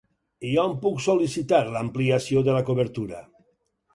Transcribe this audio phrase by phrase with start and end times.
[0.51, 3.23] I on puc sol·licitar l'ampliació de la cobertura?